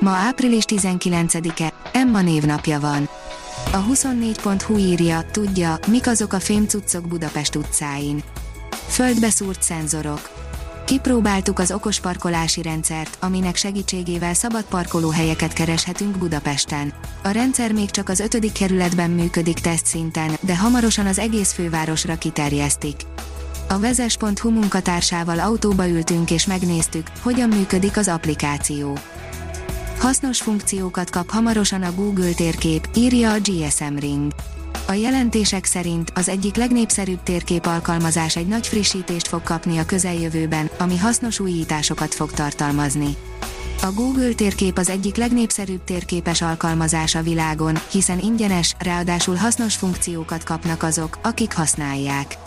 [0.00, 3.08] Ma április 19-e, Emma névnapja van.
[3.72, 8.22] A 24.hu írja, tudja, mik azok a fémcuccok Budapest utcáin.
[8.88, 10.30] Földbeszúrt szenzorok.
[10.84, 16.92] Kipróbáltuk az okos parkolási rendszert, aminek segítségével szabad parkolóhelyeket kereshetünk Budapesten.
[17.22, 18.52] A rendszer még csak az 5.
[18.52, 23.00] kerületben működik tesztszinten, de hamarosan az egész fővárosra kiterjesztik.
[23.68, 28.98] A vezes.hu munkatársával autóba ültünk és megnéztük, hogyan működik az applikáció.
[30.04, 34.32] Hasznos funkciókat kap hamarosan a Google térkép, írja a GSM Ring.
[34.86, 40.70] A jelentések szerint az egyik legnépszerűbb térkép alkalmazás egy nagy frissítést fog kapni a közeljövőben,
[40.78, 43.16] ami hasznos újításokat fog tartalmazni.
[43.82, 50.44] A Google térkép az egyik legnépszerűbb térképes alkalmazás a világon, hiszen ingyenes, ráadásul hasznos funkciókat
[50.44, 52.38] kapnak azok, akik használják.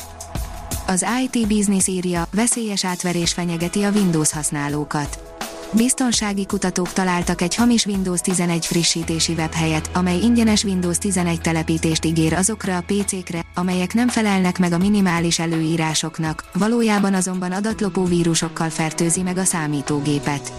[0.88, 5.27] Az IT Business írja, veszélyes átverés fenyegeti a Windows használókat.
[5.72, 12.34] Biztonsági kutatók találtak egy hamis Windows 11 frissítési webhelyet, amely ingyenes Windows 11 telepítést ígér
[12.34, 19.22] azokra a PC-kre, amelyek nem felelnek meg a minimális előírásoknak, valójában azonban adatlopó vírusokkal fertőzi
[19.22, 20.54] meg a számítógépet.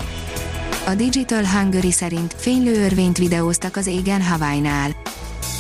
[0.87, 4.91] A Digital Hungary szerint fénylő örvényt videóztak az égen Hawaii-nál.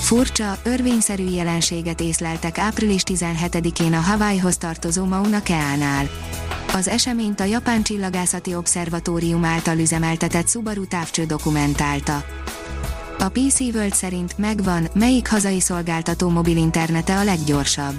[0.00, 6.08] Furcsa, örvényszerű jelenséget észleltek április 17-én a Hawaiihoz tartozó Mauna Kea-nál.
[6.72, 12.25] Az eseményt a Japán Csillagászati Obszervatórium által üzemeltetett Subaru távcső dokumentálta.
[13.19, 17.94] A PC World szerint megvan, melyik hazai szolgáltató mobil internete a leggyorsabb.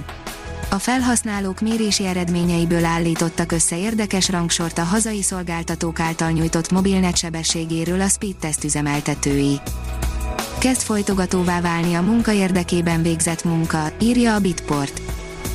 [0.70, 8.02] A felhasználók mérési eredményeiből állítottak össze érdekes rangsort a hazai szolgáltatók által nyújtott mobilnet sebességéről
[8.02, 9.60] a Speedtest üzemeltetői.
[10.60, 15.02] Kezd folytogatóvá válni a munka érdekében végzett munka, írja a Bitport.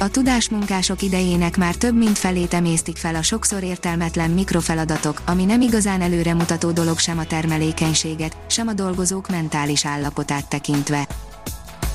[0.04, 5.60] A tudásmunkások idejének már több mint felét emésztik fel a sokszor értelmetlen mikrofeladatok, ami nem
[5.60, 11.08] igazán előremutató dolog sem a termelékenységet, sem a dolgozók mentális állapotát tekintve.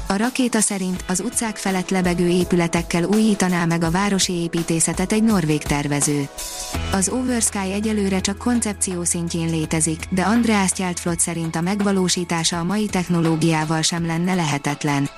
[0.08, 5.64] A rakéta szerint az utcák felett lebegő épületekkel újítaná meg a városi építészetet egy norvég
[5.64, 6.28] tervező.
[6.92, 12.86] Az Oversky egyelőre csak koncepció szintjén létezik, de Andreas Tjeltflot szerint a megvalósítása a mai
[12.86, 15.10] technológiával sem lenne lehetetlen.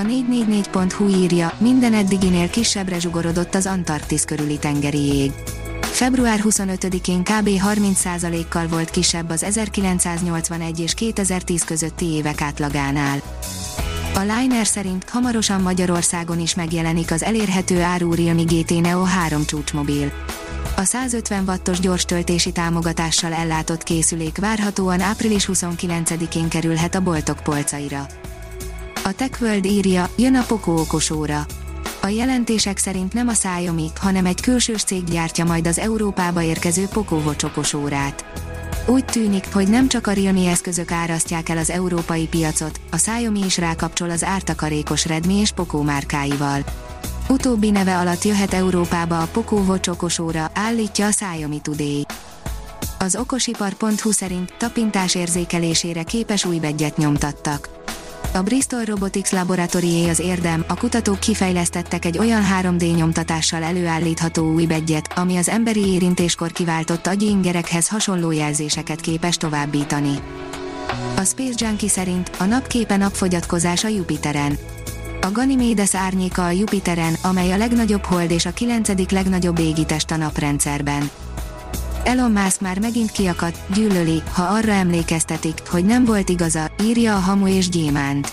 [0.00, 5.32] A 444.hu írja, minden eddiginél kisebbre zsugorodott az Antarktisz körüli tengeri jég.
[5.80, 7.48] Február 25-én kb.
[7.72, 13.22] 30%-kal volt kisebb az 1981 és 2010 közötti évek átlagánál.
[14.14, 20.12] A Liner szerint hamarosan Magyarországon is megjelenik az elérhető áru Realme GT Neo 3 csúcsmobil.
[20.76, 28.06] A 150 wattos gyors töltési támogatással ellátott készülék várhatóan április 29-én kerülhet a boltok polcaira.
[29.04, 31.46] A TechWorld írja, jön a Poco okosóra.
[32.02, 36.86] A jelentések szerint nem a Xiaomi, hanem egy külsős cég gyártja majd az Európába érkező
[36.86, 38.24] Poco Watch okosórát.
[38.86, 43.44] Úgy tűnik, hogy nem csak a Realme eszközök árasztják el az európai piacot, a Xiaomi
[43.44, 46.64] is rákapcsol az ártakarékos Redmi és Poco márkáival.
[47.28, 52.06] Utóbbi neve alatt jöhet Európába a Poco Watch okosóra, állítja a Xiaomi Today.
[52.98, 57.79] Az okosipar.hu szerint tapintás érzékelésére képes új begyet nyomtattak.
[58.32, 64.66] A Bristol Robotics laboratórié az érdem, a kutatók kifejlesztettek egy olyan 3D nyomtatással előállítható új
[64.66, 70.14] begyet, ami az emberi érintéskor kiváltott agyi ingerekhez hasonló jelzéseket képes továbbítani.
[71.16, 73.10] A Space Junkie szerint a napképe
[73.84, 74.58] a Jupiteren.
[75.20, 80.16] A Ganymedes árnyéka a Jupiteren, amely a legnagyobb hold és a kilencedik legnagyobb égitest a
[80.16, 81.10] naprendszerben.
[82.04, 87.18] Elon Musk már megint kiakadt, gyűlöli, ha arra emlékeztetik, hogy nem volt igaza, írja a
[87.18, 88.32] Hamu és Gyémánt.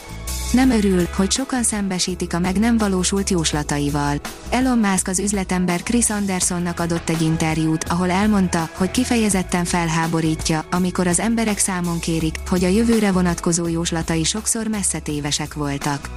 [0.52, 4.16] Nem örül, hogy sokan szembesítik a meg nem valósult jóslataival.
[4.50, 11.08] Elon Musk az üzletember Chris Andersonnak adott egy interjút, ahol elmondta, hogy kifejezetten felháborítja, amikor
[11.08, 16.10] az emberek számon kérik, hogy a jövőre vonatkozó jóslatai sokszor messze tévesek voltak.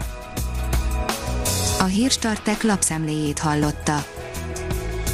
[1.78, 4.04] A Hírstartek lapszemléjét hallotta.